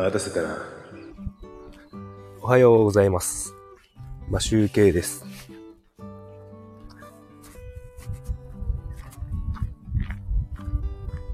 [0.00, 0.56] 待たせたな。
[2.40, 3.54] おはようございます。
[4.30, 5.26] まあ、集計です。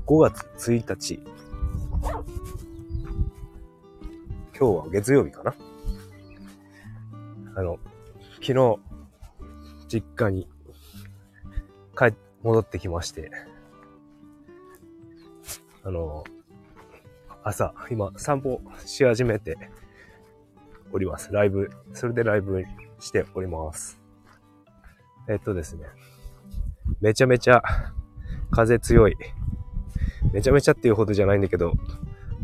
[0.05, 1.21] 5月1日。
[2.02, 2.23] 今
[4.59, 5.55] 日は月曜日かな？
[7.55, 7.79] あの、
[8.41, 8.79] 昨日、
[9.87, 10.48] 実家に
[11.96, 13.30] 帰、戻ってきまして、
[15.85, 16.25] あの、
[17.49, 19.57] 朝、今、散歩し始めて
[20.91, 21.31] おります。
[21.32, 22.64] ライブ、それでライブ
[22.99, 24.00] しております。
[25.29, 25.85] えっとですね、
[27.01, 27.63] めちゃめちゃ
[28.51, 29.14] 風強い。
[30.32, 31.75] めちゃめちゃっていうほどじゃないんだけど、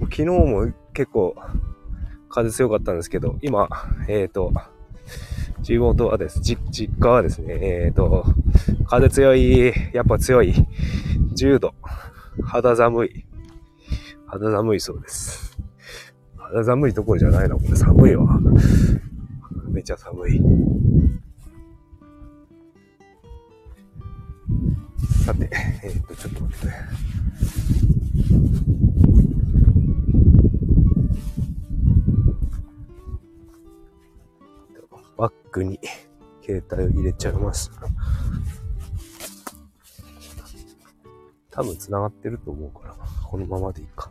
[0.03, 1.35] 昨日も結構
[2.29, 3.69] 風強かったんですけど、今、
[4.07, 4.53] えっ、と、
[5.63, 6.63] 地元はです、実
[7.01, 8.25] 家はですね、えっ、と、
[8.87, 10.55] 風強い、やっぱ強い、
[11.35, 11.75] 10度、
[12.45, 13.27] 肌寒い、
[14.33, 15.59] 肌寒いそうです。
[16.39, 18.41] 肌寒いところじゃないな、これ寒いわ。
[19.69, 20.41] めちゃ寒い。
[25.27, 25.51] さて、
[25.83, 26.73] えっ、と、ちょっと待ってね。
[35.19, 35.79] バッグに
[36.43, 37.71] 携帯を入れちゃいます。
[41.51, 44.11] 多分繋がってると思うから、このままでいいか。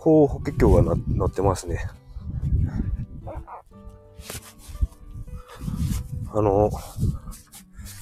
[0.00, 1.86] こう、法華経がなってますね。
[6.32, 6.70] あの、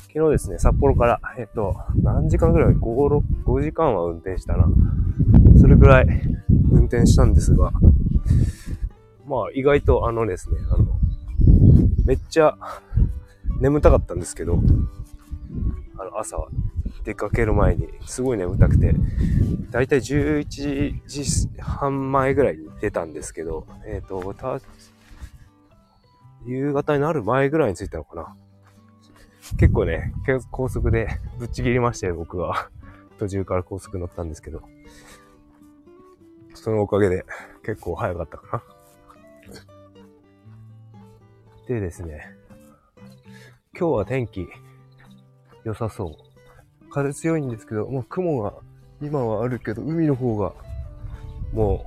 [0.06, 4.68] 昨日ですね、札幌から、えっと、何時間ぐらい ?5、6、5時間は運転したな。
[5.60, 6.06] それぐらい
[6.70, 7.72] 運転したんですが、
[9.26, 10.86] まあ意外とあのですね、あの、
[12.04, 12.56] めっちゃ
[13.60, 14.60] 眠たかったんですけど、
[15.98, 16.36] あの朝
[17.08, 18.92] 出かける前にすごい眠たくて、
[19.70, 20.44] だいたい11
[21.06, 24.60] 時半前ぐらいに出たんですけど、えっ、と、た、
[26.44, 28.36] 夕方になる前ぐらいに着いたのかな。
[29.58, 32.68] 結構ね、け高速でぶっちぎりましたよ、僕は。
[33.18, 34.60] 途中から高速乗ったんですけど。
[36.52, 37.24] そのおかげで
[37.64, 38.62] 結構早かったかな。
[41.68, 42.36] でですね、
[43.78, 44.46] 今日は天気
[45.64, 46.27] 良さそう。
[47.02, 48.54] 風強いんですけど、もう雲が
[49.00, 50.52] 今はあるけど、海の方が
[51.52, 51.84] も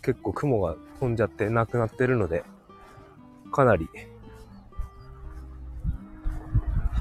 [0.00, 2.44] う結構雲が飛んじゃってなくなってるので、
[3.52, 3.88] かなり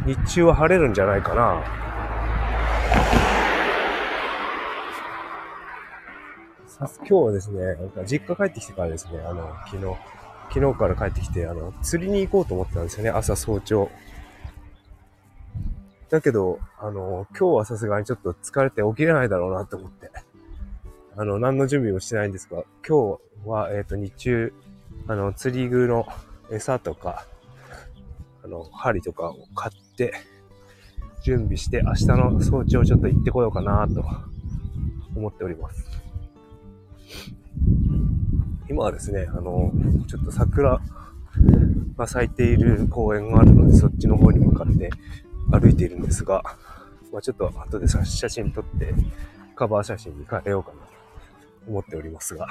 [0.06, 1.63] 日中は晴れるんじゃないかな。
[6.67, 9.97] さ今日はですね、なんか実家帰ってきてからですね、あの、昨日、
[10.53, 13.89] 昨日から帰ってきて、あの、釣りに行こうと思ってたんですよね、朝早朝。
[16.09, 20.09] だけど、あの、今日はさすがにちょっと疲れて起きれないだろうなと思って、
[21.18, 24.53] あの、何の準備もしてないんですが、今日は、えっ、と、日中、
[25.07, 26.06] あの、釣り具の
[26.51, 27.25] 餌とか、
[28.44, 30.13] あの、針とかを買って、
[31.23, 34.06] 準備して、明日の早朝ちょっと行ってこようかなと
[35.13, 35.85] 思っております。
[38.69, 39.74] 今はですね、あの、
[40.07, 40.79] ちょっと桜
[41.97, 44.89] が咲いている公園があるので、そっちの方に向かって
[45.52, 46.44] 歩いているんですが、
[47.12, 48.94] まあ、ちょっと後で写真撮って、
[49.56, 50.88] カバー写真に変えようかなと
[51.68, 52.47] 思っておりますが。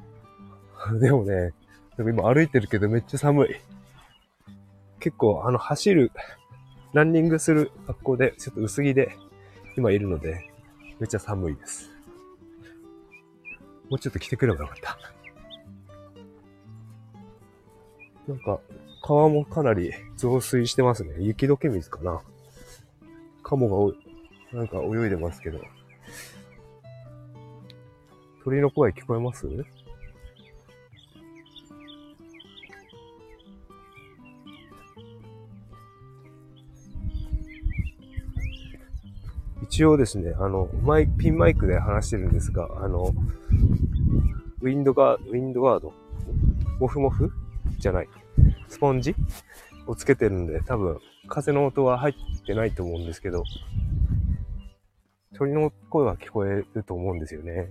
[1.00, 1.52] でもね、
[1.96, 3.48] でも今歩いてるけどめっちゃ寒い。
[5.00, 6.10] 結構、あの、走る、
[6.92, 9.16] ランニングする格好で、ちょっと薄着で
[9.76, 10.50] 今いるので、
[10.98, 11.90] めっちゃ寒いです。
[13.88, 14.98] もうちょっと来てくればよかった。
[18.26, 18.58] なんか、
[19.06, 21.14] 川もかなり増水してますね。
[21.20, 22.22] 雪解け水かな。
[23.44, 23.94] カモがお
[24.52, 25.60] なんか泳いでますけど。
[28.42, 29.46] 鳥の声聞こえます？
[39.62, 43.14] 一応ですね、あの、マイ、ピンマイクで話してるんですが、あの、
[44.62, 45.92] ウィンドガー、ウィンドガード？
[46.80, 47.30] モフモフ？
[47.78, 48.08] じゃない。
[48.68, 49.14] スポンジ
[49.86, 50.98] をつけてるんで、多分、
[51.28, 53.42] 風の音は入ってないと思うんですけど、
[55.34, 57.70] 鳥の声は聞こえると思うんですよね。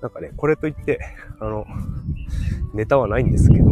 [0.00, 0.98] なんかね、これといって、
[1.38, 1.64] あの、
[2.74, 3.64] ネタはないんですけど、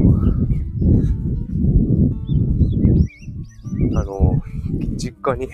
[3.96, 4.40] あの、
[4.96, 5.48] 実家に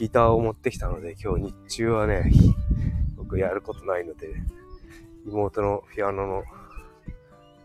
[0.00, 2.32] ギターを持ってきたので、今日日中はね、
[3.30, 4.34] くやることないので、
[5.24, 6.42] 妹のピアノの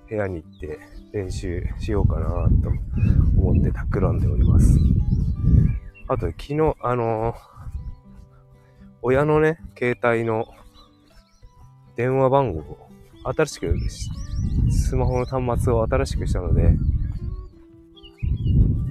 [0.07, 0.79] 部屋に行って
[1.11, 2.69] 練習しようかなと
[3.37, 4.77] 思って企んでおります。
[6.07, 7.35] あと、昨日、あのー、
[9.01, 10.45] 親のね、携帯の
[11.95, 12.89] 電話番号を
[13.23, 13.75] 新しく、
[14.69, 16.77] スマホの端末を新しくしたので、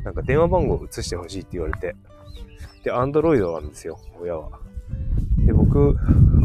[0.03, 1.95] なんか電話番号を移してほしいって言われて、
[2.85, 4.61] で、アンドロイドなんですよ、親は。
[5.47, 5.97] で、僕、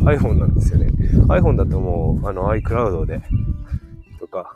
[0.06, 0.88] iPhone なんですよね。
[1.28, 3.22] iPhone だともう、あの、iCloud で、
[4.20, 4.56] とか、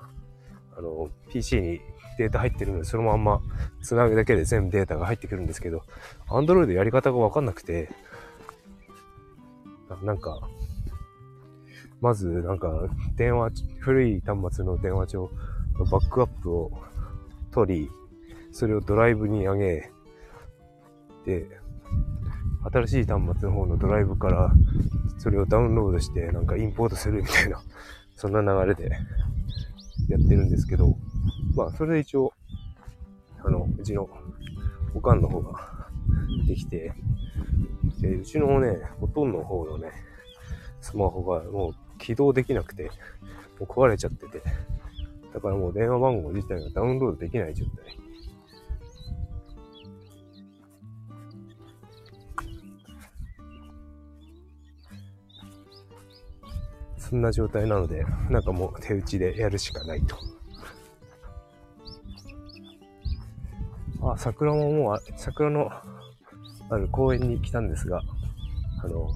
[0.78, 1.82] あの、PC に
[2.18, 3.42] データ入ってるので、そのまんま
[3.82, 5.84] 繋ぐだけで全部データが入ってくるんですけど、
[6.30, 7.90] Android やり方がわかんなくて、
[10.04, 10.40] なんか、
[12.02, 15.30] まず、なんか、電話、古い端末の電話帳
[15.78, 16.72] のバックアップを
[17.52, 17.90] 取り、
[18.52, 19.92] それをドライブに上げ、
[21.26, 21.63] で、
[22.72, 24.52] 新しい端末の方のドライブから、
[25.18, 27.62] それをダウンロードして、なんかインポートするみたいな、
[28.16, 28.98] そんな流れで
[30.10, 30.96] やってるんですけど、
[31.56, 32.34] まあ、それで一応、
[33.44, 34.10] あの、うちの
[34.94, 35.90] おかんの方が
[36.48, 36.94] できて、
[38.00, 39.92] で、うちのね、ほとんどの方のね、
[40.82, 42.90] スマホがもう起動できなくて、も
[43.62, 44.42] う壊れちゃってて、
[45.34, 47.98] だからもう電話番号自体がダウンロードできない状態。
[57.10, 60.16] そんな状態なので、なんかもう手打ちでやるしかないと。
[64.02, 65.70] あ、桜ももう、桜の
[66.70, 68.02] ある公園に来たんですが、
[68.82, 69.12] あの、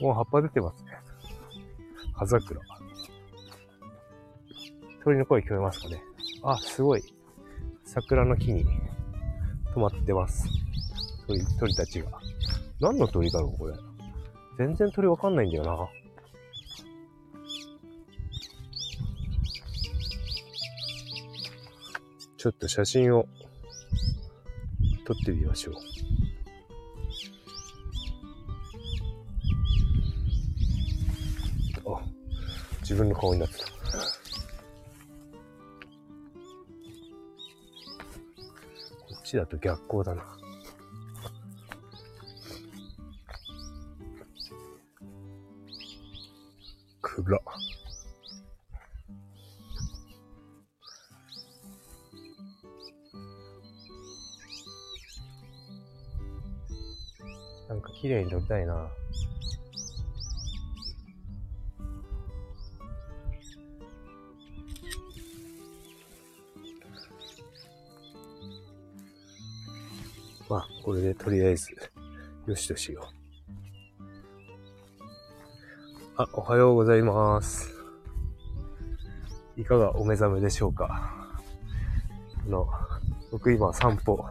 [0.00, 0.92] もう葉っぱ出てますね。
[2.14, 2.60] 葉桜。
[5.04, 6.02] 鳥の声聞こえますかね。
[6.42, 7.02] あ、すごい。
[7.84, 8.64] 桜の木に
[9.74, 10.48] 止まってます。
[11.26, 12.08] 鳥、鳥たちが。
[12.80, 13.87] 何の鳥だろう、これ。
[14.58, 15.88] 全然鳥わかんないんだよな。
[22.36, 23.28] ちょっと写真を
[25.06, 25.74] 撮ってみましょう。
[31.86, 32.02] あ、
[32.80, 33.64] 自分の顔になってた。
[33.64, 33.72] こ
[39.20, 40.47] っちだと逆光だな。
[58.48, 58.88] たいな。
[70.48, 71.72] まあ、これでとりあえず、
[72.46, 73.18] よしとしよう。
[76.16, 77.70] あ、おはようございます。
[79.58, 81.12] いかがお目覚めでしょうか
[82.46, 82.66] あの、
[83.30, 84.24] 僕今散歩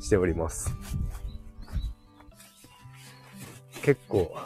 [0.00, 0.72] しております。
[3.88, 4.36] 結構、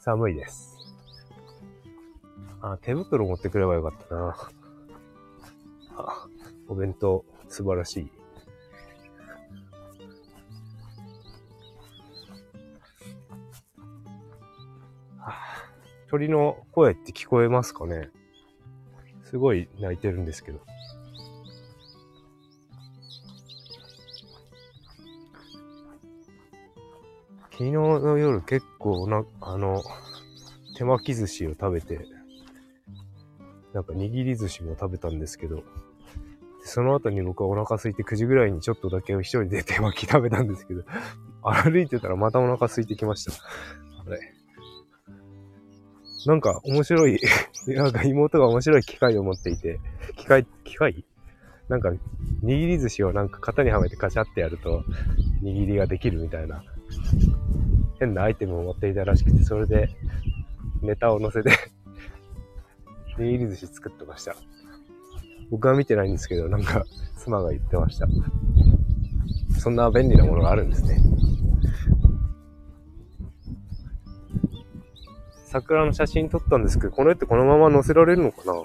[0.00, 0.76] 寒いです。
[2.60, 4.36] あ、手袋持ってくればよかったな。
[5.96, 6.28] あ、
[6.68, 8.12] お弁当素晴らしい。
[16.10, 18.10] 鳥の声って聞こえますかね？
[19.22, 20.60] すごい鳴いてるんですけど。
[27.62, 29.84] 昨日の夜結構な、あの、
[30.76, 32.08] 手巻き寿司を食べて、
[33.72, 35.62] なんか握り寿司も食べたんですけど、
[36.64, 40.82] その後に僕はお腹空いて9時ぐらいにちょっとだけ一人で手巻き食べたんですけど、
[41.40, 43.32] 歩いてたらまたお腹空いてきました。
[43.32, 44.18] あれ。
[46.26, 47.20] なんか面白い
[47.68, 49.78] なんか妹が面白い機械を持っていて、
[50.16, 51.04] 機械、機械？
[51.68, 51.90] なんか、
[52.42, 54.82] 握り寿司をなんか型にはめてカチャってやると、
[55.42, 56.64] 握りができるみたいな、
[58.02, 59.88] 変なアイテムを持っていたらしくて、それで、
[60.82, 61.50] ネタを乗せて
[63.16, 64.34] 握り寿司作ってました。
[65.50, 66.84] 僕は見てないんですけど、なんか、
[67.18, 68.08] 妻が言ってました。
[69.60, 70.98] そんな便利なものがあるんですね。
[75.44, 78.64] 桜の写真撮ったんですけど、この絵ってこのまま載せられるのかな？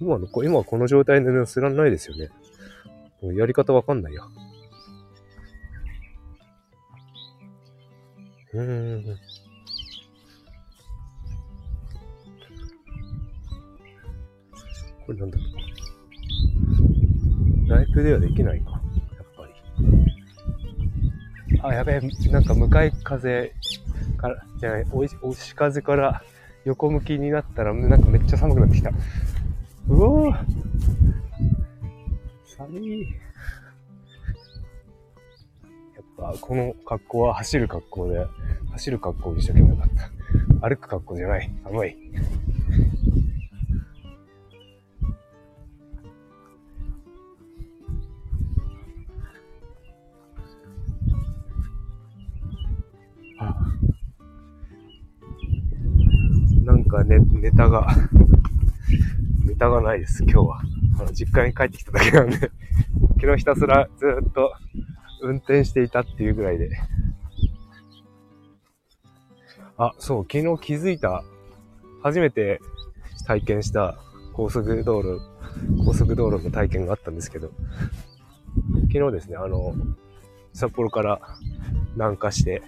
[0.00, 2.30] 今の、今この状態で載せられないですよね。
[3.22, 4.22] もうやり方わかんないや。
[8.54, 9.04] うん。
[15.06, 15.44] これなんだろ
[17.66, 17.68] う。
[17.68, 18.70] ライブではできないか。
[18.70, 18.80] やっ
[19.36, 19.52] ぱり。
[21.62, 23.52] あ、やべえ、なんか向かい風
[24.16, 26.22] から、じゃない、押し風から
[26.64, 28.90] 横向きになったら、なんかめっちゃ寒くなってきた。
[29.88, 30.36] うおー
[32.56, 33.14] 寒い。
[36.18, 38.26] やっぱ、この格好は走る格好で、
[38.72, 39.88] 走る格好にしとけばよかっ
[40.60, 40.68] た。
[40.68, 41.50] 歩く格好じゃない。
[41.64, 41.96] 寒い。
[56.64, 57.86] なんかネネタが、
[59.44, 60.60] ネタがないです、今日は。
[61.00, 62.50] あの、実家に帰ってきただけなんで
[63.24, 64.52] 昨日ひたすらずっと
[65.24, 66.70] 運転していたっていうぐらいで。
[69.78, 71.24] あ、そう、昨日気づいた、
[72.02, 72.60] 初めて
[73.26, 73.96] 体験した
[74.34, 75.20] 高速道路、
[75.84, 77.50] 高速道路の体験があったんですけど、
[78.92, 79.74] 昨日ですね、あの、
[80.52, 81.20] 札幌から
[81.94, 82.62] 南下して、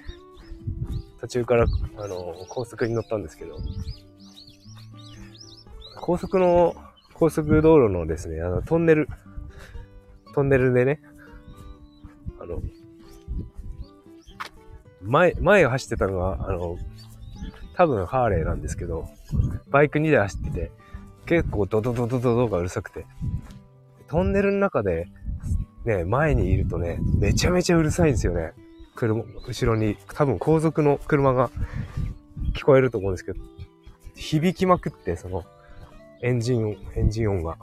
[1.20, 1.66] 途中から、
[1.98, 3.58] あの、高速に乗ったんですけど、
[6.00, 6.74] 高速の、
[7.14, 9.08] 高速道路のですね、あの、トンネル、
[10.34, 11.00] トンネルでね、
[12.40, 12.62] あの、
[15.02, 16.78] 前、前を走ってたのが、あの、
[17.74, 19.08] 多分ハーレーなんですけど、
[19.70, 20.72] バイク2台走ってて、
[21.26, 23.06] 結構ドドドドドドがうるさくて、
[24.08, 25.08] トンネルの中で、
[25.84, 28.52] ね、前にいるとね、めちゃめちゃうるさいんですよね。
[28.94, 31.50] 車、後ろに、多分後続の車が
[32.54, 33.40] 聞こえると思うんですけど、
[34.14, 35.44] 響きまくって、その、
[36.22, 37.56] エンジン音、エンジン音が。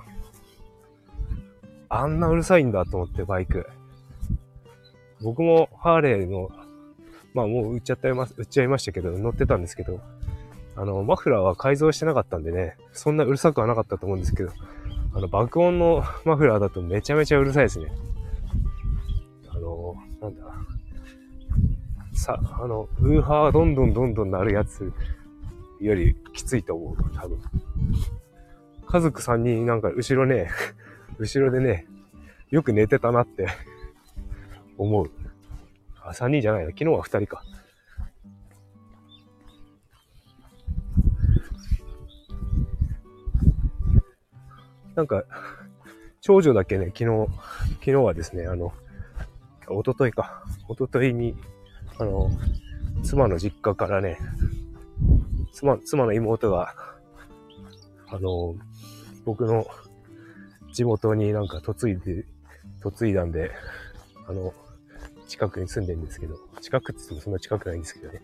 [1.89, 3.67] あんなうるさいんだと思って、バイク。
[5.23, 6.49] 僕もハーレーの、
[7.33, 9.99] まあもう売っちゃったま、売っちゃいましたけど、乗ってたんですけど、
[10.75, 14.51] あの、マフラーは改造してなかったんでね、そんなうるさくはなかったと思うんですけど、
[15.13, 17.91] あの、爆音のマフラーだとめちゃめちゃうるさいですね。
[19.49, 20.43] あの、なんだ、
[22.13, 24.91] さ、あの、ウーハーどんどんどんどん鳴るやつ
[25.79, 27.39] よりきついと思う、多分。
[28.87, 30.49] 家族3人なんか後ろね、
[31.19, 31.85] 後ろでね、
[32.49, 33.47] よく寝てたなって
[34.77, 35.11] 思う。
[36.01, 36.71] あ、3人じゃないな。
[36.71, 37.43] 昨日は2人か。
[44.95, 45.23] なんか、
[46.21, 47.27] 長女だけね、昨日、
[47.79, 48.73] 昨日はですね、あの、
[49.67, 50.43] おとといか。
[50.67, 51.35] おとといに、
[51.97, 52.29] あの、
[53.03, 54.17] 妻の実家からね、
[55.51, 56.75] 妻、妻の妹が、
[58.07, 58.55] あの、
[59.25, 59.65] 僕の
[60.73, 62.25] 地元になんか嫁いで、
[62.83, 63.51] 嫁いだんで、
[64.27, 64.53] あの、
[65.33, 68.21] 近くに住んでるんですけど、近くって言ってもそんな近くないんですけどね。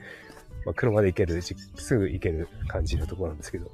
[0.63, 3.71] まあ、車で行ける、すぐ行ける感じのところなんですけど、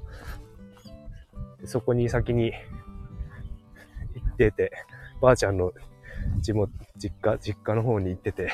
[1.66, 2.52] そこに先に
[4.14, 4.72] 行ってて、
[5.20, 5.74] ばあちゃんの
[6.38, 8.50] 地元、実家、実家の方に行ってて、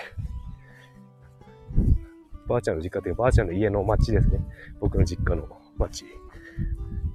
[2.49, 4.41] ばあちゃんの実家というか、ばあちゃんの家の町ですね。
[4.81, 5.49] 僕の実家の
[5.79, 6.05] 町。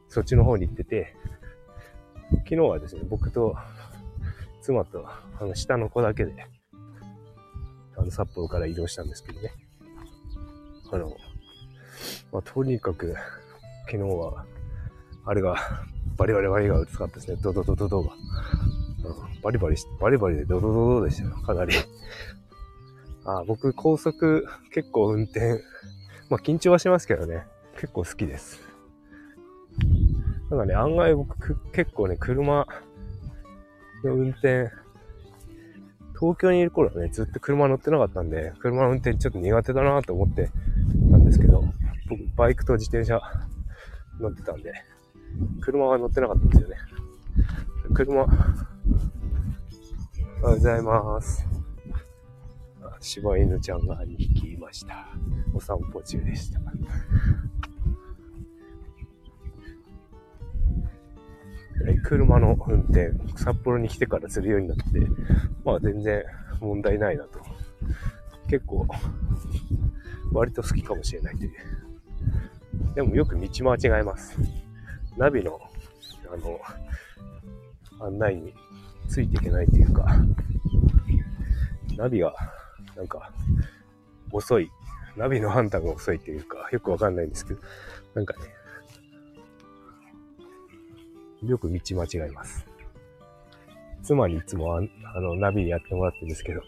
[0.08, 1.18] そっちの方に行ってて、
[2.46, 3.58] 昨日はですね、僕と
[4.62, 6.48] 妻と、あの、下の子だけで、
[8.08, 9.54] の、札幌から移動したんですけどね。
[10.92, 11.16] あの、
[12.32, 13.16] まあ、とにかく、
[13.86, 14.46] 昨日は、
[15.26, 15.58] あれが、
[16.18, 17.38] バリバリバリが使ったですね。
[17.42, 18.14] ドドドドドが。
[18.14, 21.36] うん、バリバリ、バリバリでドドドドでしたよ。
[21.46, 21.74] かなり。
[23.26, 25.62] あ僕、高速結構運転、
[26.30, 27.46] まあ緊張はしますけどね。
[27.76, 28.62] 結構好きです。
[30.50, 32.66] なんかね、案外僕結構ね、車
[34.04, 34.72] の運転、
[36.20, 40.50] 東京にいる頃はね、ずっと車乗ってなかったんで、車の運転ちょっと苦手だなと思って
[41.12, 41.64] たんですけど、
[42.10, 43.22] 僕、バイクと自転車
[44.20, 44.74] 乗ってたんで、
[45.62, 46.76] 車は乗ってなかったんですよね。
[47.94, 48.38] 車、おはよ
[50.44, 51.48] うございます。
[53.00, 55.08] 柴犬ちゃんが2匹いました。
[55.54, 56.60] お散歩中でした。
[62.04, 64.84] 車の運転、札幌に来てからするようになって、
[65.64, 66.24] まあ全然
[66.60, 67.40] 問題ないなと。
[68.50, 68.88] 結構、
[70.32, 71.52] 割と好きかもしれないという。
[72.96, 74.38] でもよく道間違えます。
[75.18, 75.60] ナビの、
[76.32, 76.60] あの、
[78.06, 78.54] 案内に
[79.08, 80.08] ついていけないというか、
[81.98, 82.34] ナビが、
[82.96, 83.32] なんか、
[84.32, 84.70] 遅い。
[85.16, 87.62] ナビの判断が遅いというか、よくわかんないんですけど、
[88.14, 88.57] なんかね、
[91.44, 92.66] よく道間違えます。
[94.04, 94.82] 妻にいつもあ
[95.16, 96.62] あの、ナビやってもらってるんですけど、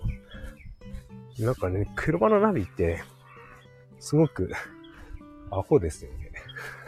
[1.39, 3.01] なんかね、車のナビって、
[3.99, 4.51] すごく、
[5.51, 6.31] アホですよね。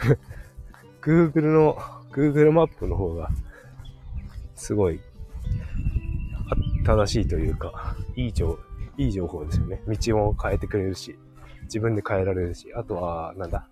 [1.01, 1.77] Google の、
[2.11, 3.29] Google マップの方が、
[4.55, 4.99] すごい、
[6.85, 8.59] 正しいというか、いい情、
[8.97, 9.81] いい情報ですよね。
[9.87, 11.17] 道も変えてくれるし、
[11.63, 13.67] 自分で変えられるし、あとは、なんだ、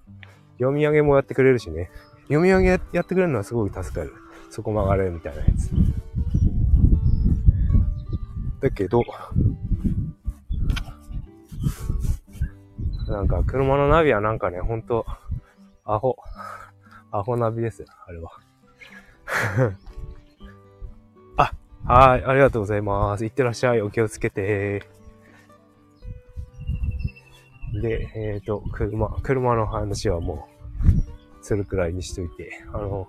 [0.57, 1.91] 読み上げもやってくれるしね。
[2.29, 4.13] 読み上げやってくれるのはすごい助かる。
[4.51, 5.71] そこ曲がれみたいなやつ。
[8.61, 9.03] だけど、
[13.07, 15.05] なんか車のナビはなんかね、ほんと、
[15.85, 16.17] アホ、
[17.11, 18.31] アホナビですよ、あれは。
[21.37, 21.51] あ、
[21.91, 23.25] はい、ありがとうございます。
[23.25, 24.83] いってらっしゃい、お気をつけて。
[27.81, 30.48] で、えっ、ー、と、車、車の話はもう、
[31.41, 33.07] するくらいにしといて、あの、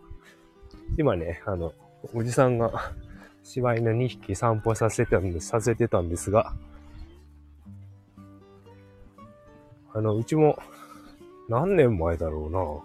[0.99, 1.73] 今ね、あの、
[2.15, 2.93] おじさんが
[3.43, 6.55] 柴犬2匹散歩させてたんで、させてたんですが、
[9.93, 10.59] あの、うちも
[11.49, 12.59] 何年前だろうな。
[12.59, 12.85] も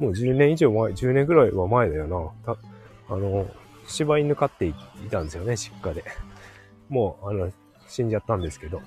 [0.00, 2.06] う10年以上前、10年ぐらいは前だよ
[2.44, 2.54] な。
[2.54, 2.60] た
[3.08, 3.48] あの、
[3.86, 4.74] 柴犬飼ってい
[5.10, 6.04] たんですよね、実家で。
[6.88, 7.52] もう、あの、
[7.88, 8.82] 死んじゃったんですけど。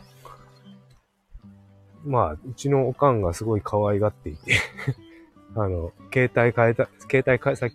[2.06, 4.56] まあ、うちのおかんがすごい可愛がっていて
[5.56, 7.68] あの、携帯変えた、携帯変え、さ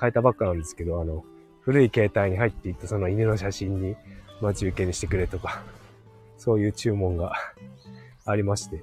[0.00, 1.24] 変えたばっかなんですけど、あの、
[1.60, 3.96] 古い携帯に入っていったその犬の写真に
[4.40, 5.62] 待ち受けにしてくれとか、
[6.36, 7.32] そういう注文が
[8.26, 8.82] ありまして、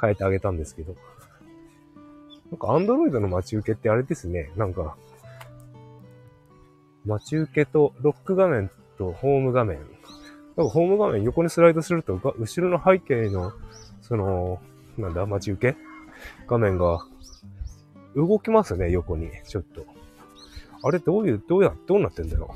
[0.00, 0.96] 変えてあげたんですけど。
[2.50, 4.50] なんか、アンドロイドの待ち受けってあれですね。
[4.56, 4.96] なんか、
[7.06, 9.78] 待ち受けとロック画面とホーム画面。
[9.78, 13.52] なんかホーム画面横にスライドすると、後ろの背景の、
[14.02, 14.60] その、
[14.98, 15.91] なんだ、待ち受け
[16.46, 17.04] 画面が
[18.14, 19.30] 動きますね、横に。
[19.46, 19.84] ちょっと。
[20.84, 22.54] あれどういう、どうや、どうなってんだよ。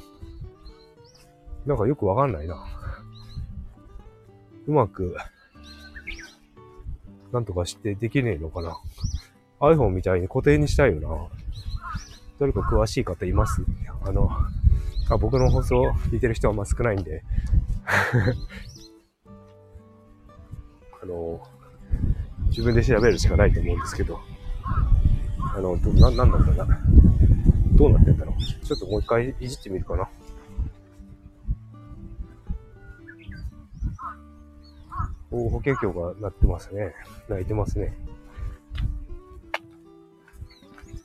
[1.65, 2.57] なんかよくわかんないな。
[4.67, 5.17] うまく
[7.33, 8.79] なんとかしてできねえのかな。
[9.61, 11.09] iPhone みたいに固定にしたいよな。
[12.39, 13.65] 誰か詳しい方います？
[14.05, 14.29] あの、
[15.11, 17.23] あ僕の放送聞いてる人はまあ少ないんで
[21.03, 21.41] あの、
[22.57, 24.19] 自分で調べるしかないと思うんですけど、
[25.55, 26.79] あの、どな、なんなんだな。
[27.75, 28.65] どうなってんだろう。
[28.65, 30.09] ちょっともう一回いじってみるかな。
[35.31, 36.95] お保険協が鳴ってますね。
[37.29, 37.95] 泣いてますね。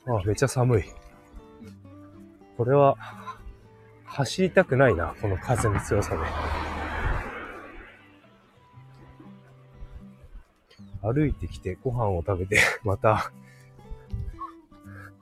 [0.06, 0.84] あ、めっちゃ寒い。
[2.56, 2.96] これは、
[4.06, 6.71] 走りたくないな、この風の強さで。
[11.02, 13.32] 歩いてきてご飯を食べて、 また、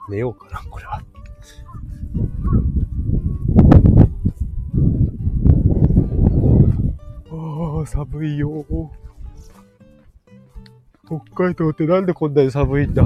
[0.08, 1.02] 寝ようかな、これは。
[7.30, 8.64] ああ、寒いよ。
[11.06, 13.04] 北海道ってなんでこんなに寒いんだ？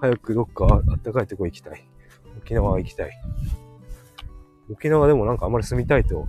[0.00, 1.88] 早くどっかあ暖かいとこ行きたい。
[2.38, 3.10] 沖縄行きたい。
[4.70, 6.26] 沖縄でもなんかあんまり住みたいと、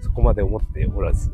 [0.00, 1.30] そこまで思っておらず。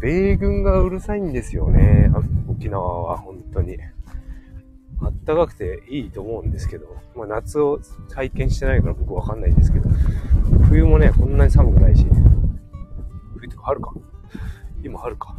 [0.00, 2.10] 米軍がうるさいんですよね。
[2.48, 3.78] 沖縄は本当に。
[5.00, 7.80] あったかくていいと思うんですけど、まあ夏を
[8.10, 9.88] 体験してないから僕わかんないんですけど、
[10.68, 12.04] 冬もね、こんなに寒くないし、
[13.34, 13.92] 冬とか春か。
[14.82, 15.36] 今春か。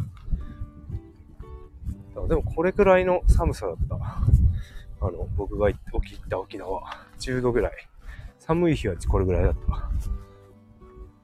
[2.28, 3.96] でもこれくらいの寒さだった。
[3.96, 5.82] あの、僕が行っ
[6.30, 6.82] た沖縄。
[7.20, 7.72] 10度ぐらい。
[8.40, 9.90] 寒い日はこれぐらいだった。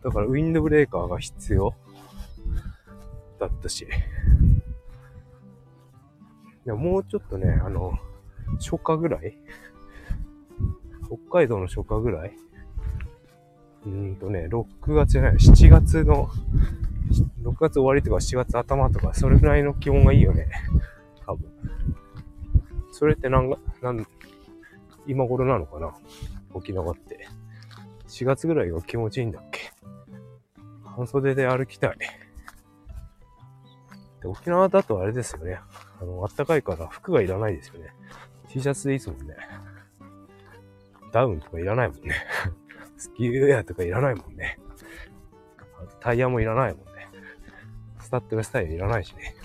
[0.10, 1.74] だからウィンドブレーカーが必要
[3.40, 3.88] だったし。
[6.66, 7.98] でももうちょっとね、あの、
[8.60, 9.38] 初夏ぐらい？
[11.06, 12.34] 北海道の初夏ぐらい？
[13.86, 16.30] うーんとね、6月じゃない、7月の、
[17.44, 20.50] 6月終わりとか7月頭とか、それぐらいの気温がいいよね。
[21.26, 21.52] 多分。
[22.92, 24.08] それってなんか、なん、
[25.06, 25.94] 今頃なのかな？
[26.54, 27.28] 沖縄って。
[28.08, 29.72] 4月ぐらいが気持ちいいんだっけ？
[30.84, 31.98] 半袖で歩きたい。
[34.26, 35.60] で沖縄だとあれですよね。
[36.02, 37.94] あの、暖かいから服がいらないですよね。
[38.50, 39.36] T シャツでいいですもんね。
[41.12, 42.16] ダウンとかいらないもんね。
[42.98, 44.60] スキーウェアとかいらないもんね。
[46.00, 47.08] タイヤもいらないもんね。
[48.00, 49.36] スタッドレスタイヤいらないしね。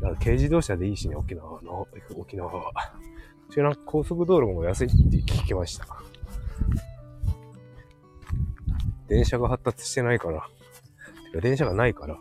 [0.00, 2.72] だから軽自動車でいいしね、沖縄の、沖縄は。
[3.50, 5.86] ちな高速道路も安いって聞きました。
[9.08, 10.48] 電車が発達してないから、
[11.42, 12.16] 電車がないから、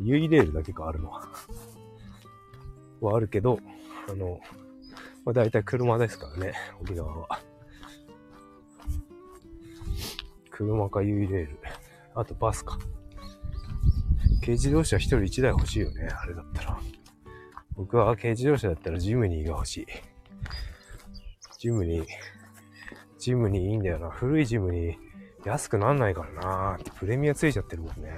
[0.00, 1.28] ユイレールだけがあるのは。
[3.00, 3.58] はあるけど、
[4.08, 4.40] あの、
[5.24, 7.40] まあ、大体車ですからね、沖縄は。
[10.50, 11.58] 車かユイレール。
[12.14, 12.78] あとバスか。
[14.40, 16.80] 軽自動車一人一台欲しいよね、あれだったら。
[17.76, 19.86] 僕は軽自動車だったらジムニーが欲しい。
[21.58, 22.06] ジムニー、
[23.18, 24.10] ジムニーいいんだよな。
[24.10, 25.10] 古いジムニー
[25.44, 28.12] 安くなんないからなプレミアついちゃってるもんね。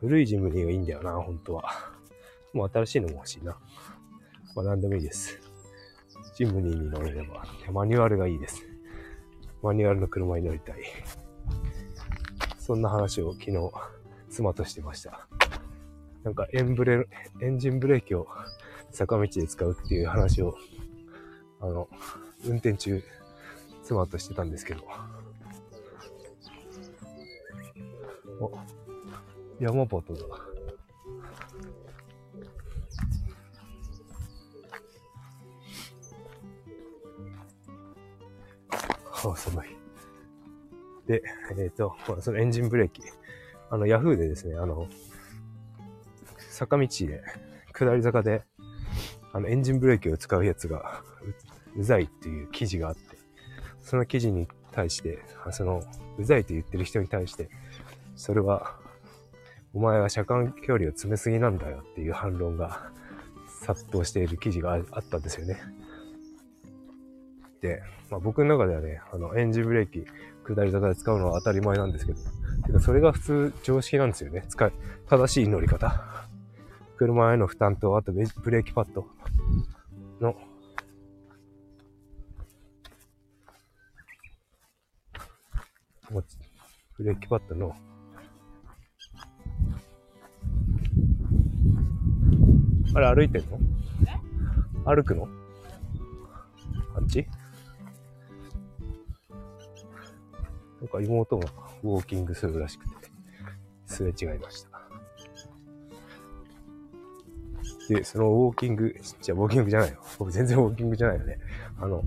[0.00, 1.64] 古いジムニーがいいんだよな、本当は。
[2.54, 3.58] もう新しいのも欲しいな。
[4.56, 5.38] まあ何でもいいです。
[6.34, 8.66] ジムニーに乗れれば、マニュアルがいいです。
[9.62, 10.76] マニュアルの車に乗りたい。
[12.58, 13.70] そんな話を昨日、
[14.30, 15.28] 妻としてました。
[16.22, 17.06] なんかエンブレ、
[17.42, 18.26] エンジンブレーキを
[18.90, 20.56] 坂道で使うっていう話を、
[21.60, 21.88] あの、
[22.46, 23.02] 運転中、
[23.82, 24.82] 妻としてたんですけど。
[29.60, 30.14] お、山端だ。
[39.22, 39.68] あ、寒い。
[41.06, 43.02] で、えっ、ー、と、そのエンジンブレーキ。
[43.68, 44.88] あの、ヤフーでですね、あの、
[46.38, 47.22] 坂道で、
[47.72, 48.42] 下り坂で、
[49.32, 51.02] あの、エンジンブレーキを使うやつが
[51.76, 53.00] う、うざいっていう記事があって、
[53.80, 55.18] その記事に対して、
[55.52, 55.82] その、
[56.18, 57.48] うざいと言ってる人に対して、
[58.16, 58.78] それは、
[59.72, 62.90] お前は車間距離を詰めすぎなんだよっていう反論が
[63.62, 65.60] 殺到している記事があったんですよね。
[67.60, 70.04] で、まあ、僕の中ではね、あの、エンジンブレーキ、
[70.44, 72.18] 下り坂で使うのは当たり前なんですけど、
[72.66, 74.44] てかそれが普通常識なんですよね。
[74.48, 74.72] 使い、
[75.08, 76.02] 正しい乗り方。
[76.96, 79.06] 車への負担と、あとブレーキパッド
[80.20, 80.34] の、
[86.98, 87.76] ブレーキパッドの、
[92.94, 93.58] あれ歩いてんの？
[94.84, 95.28] 歩くの？
[96.96, 97.26] あっち？
[100.80, 101.48] なんか妹が
[101.82, 102.94] ウォーキングするらしくて、
[103.86, 104.70] すれ違いました。
[107.88, 109.98] で、そのウォーキング、じゃウォーキングじゃないよ。
[110.18, 111.38] 僕全然ウォーキングじゃないよね。
[111.78, 112.02] あの、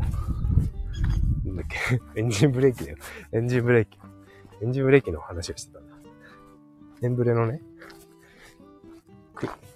[1.46, 2.98] なんだっけ、 エンジンブレーキだよ。
[3.32, 4.00] エンジンブレーキ。
[4.62, 5.96] エンジンブレーキの話をしてたんだ。
[7.02, 7.62] エンブレのね、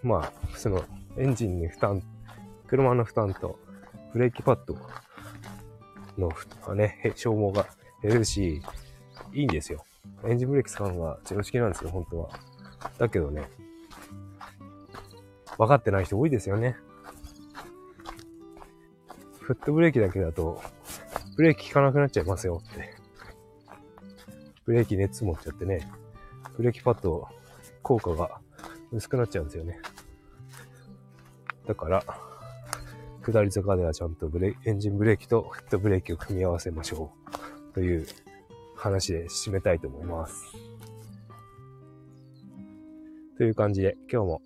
[0.02, 0.84] まあ、その、
[1.18, 2.04] エンジンに負担、
[2.68, 3.60] 車の負担と、
[4.14, 4.78] ブレーキパッド
[6.18, 7.68] の、ね、消耗が
[8.04, 8.62] 減るし、
[9.34, 9.84] いいんですよ。
[10.26, 12.30] エンジンブレーキ使うのが常識なんですよ、本当は。
[12.98, 13.50] だけどね、
[15.58, 16.78] 分かってない人多いですよね。
[19.40, 20.62] フットブレーキだけだと、
[21.36, 22.94] ブレーキ効かなくなっちゃいますよって。
[24.66, 25.90] ブレーキ熱持っちゃってね、
[26.58, 27.28] ブレーキパッド
[27.82, 28.40] 効果が
[28.92, 29.80] 薄くなっちゃうんですよね。
[31.68, 32.04] だから、
[33.26, 37.12] 下り坂ではちゃんとブレエンジンブレーキとフットブレーキを組み合わせましょ
[37.72, 37.74] う。
[37.74, 38.08] という
[38.76, 40.46] 話で締めたいと思います。
[43.38, 44.42] という感じで、今日も、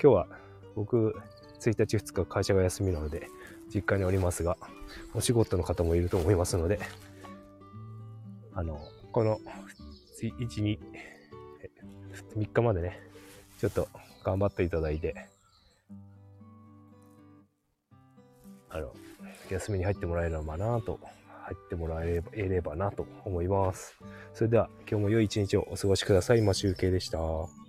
[0.00, 0.28] 今日は
[0.76, 1.14] 僕、
[1.60, 3.28] 1日2日会社が休みなので、
[3.74, 4.58] 実家におりますが、
[5.14, 6.78] お仕事の方もいると思いますので、
[8.52, 8.78] あの、
[9.10, 9.38] この
[10.22, 10.78] 1、2、
[12.36, 13.00] 3日までね、
[13.58, 13.88] ちょっと
[14.22, 15.28] 頑張っていただいて、
[18.70, 18.92] あの、
[19.50, 20.98] 休みに入ってもらえればなと
[21.48, 23.96] 入ってもらえればなと思います。
[24.34, 26.40] それでは今日も良い一日をお過ごしください。
[26.40, 27.67] 今集計でした。